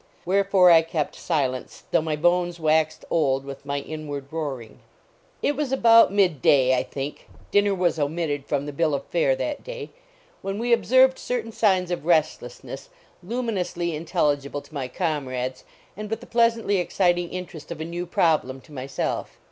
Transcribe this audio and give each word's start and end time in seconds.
Wherefore 0.25 0.71
I 0.71 0.81
kept 0.81 1.13
silence, 1.15 1.83
though 1.91 2.01
my 2.01 2.15
bones 2.15 2.59
waxed 2.59 3.05
old 3.11 3.45
with 3.45 3.67
my 3.67 3.81
inward 3.81 4.33
roaring. 4.33 4.79
It 5.43 5.55
was 5.55 5.71
about 5.71 6.11
midday, 6.11 6.75
I 6.75 6.81
think 6.81 7.27
dinner 7.51 7.75
was 7.75 7.99
omitted 7.99 8.47
from 8.47 8.65
the 8.65 8.73
bill 8.73 8.95
of 8.95 9.05
fare 9.05 9.35
that 9.35 9.63
day 9.63 9.91
when 10.41 10.55
208 10.55 10.55
LAUREL 10.55 10.55
AND 10.55 10.57
CYPRESS 10.57 10.89
\ve 10.89 11.03
observed 11.03 11.19
certain 11.19 11.51
signs 11.51 11.91
of 11.91 12.05
restlessness, 12.07 12.89
luminously 13.21 13.95
intelligible 13.95 14.61
to 14.63 14.73
my 14.73 14.87
comrades 14.87 15.65
and 15.95 16.09
with 16.09 16.19
the 16.19 16.25
pleasantly 16.25 16.77
exciting 16.77 17.29
interest 17.29 17.71
of 17.71 17.79
a 17.79 17.85
new 17.85 18.07
problem 18.07 18.59
to 18.61 18.71
myself. 18.73 19.37